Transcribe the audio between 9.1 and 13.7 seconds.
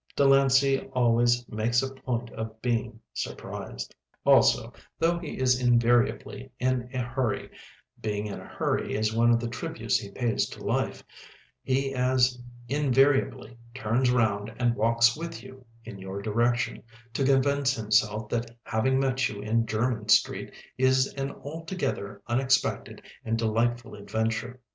one of the tributes he pays to life he as invariably